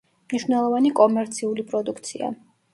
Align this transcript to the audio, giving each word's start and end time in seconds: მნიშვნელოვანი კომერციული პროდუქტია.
მნიშვნელოვანი 0.31 0.91
კომერციული 1.01 1.69
პროდუქტია. 1.71 2.35